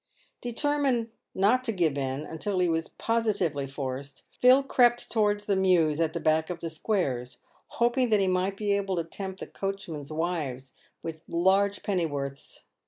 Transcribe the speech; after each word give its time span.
Determined 0.41 1.11
not 1.35 1.63
to 1.65 1.71
give 1.71 1.95
in 1.95 2.21
until 2.25 2.57
he 2.57 2.67
was 2.67 2.89
positively 2.97 3.67
forced, 3.67 4.23
Phil 4.39 4.63
crept 4.63 5.11
towards 5.11 5.45
the 5.45 5.55
mews 5.55 6.01
at 6.01 6.13
the 6.13 6.19
back 6.19 6.49
of 6.49 6.59
the 6.59 6.71
squares, 6.71 7.37
hoping 7.77 8.09
that 8.09 8.19
he 8.19 8.25
might 8.27 8.57
be 8.57 8.71
able 8.73 8.95
to 8.95 9.03
tempt 9.03 9.41
the 9.41 9.45
coachmen's 9.45 10.11
wives 10.11 10.73
with 11.03 11.21
large 11.27 11.83
pennyworths. 11.83 12.61